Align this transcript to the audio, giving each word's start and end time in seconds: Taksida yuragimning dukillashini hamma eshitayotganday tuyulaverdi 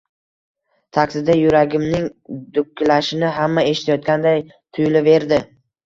Taksida 0.97 1.35
yuragimning 1.41 2.09
dukillashini 2.57 3.33
hamma 3.39 3.69
eshitayotganday 3.77 4.47
tuyulaverdi 4.53 5.45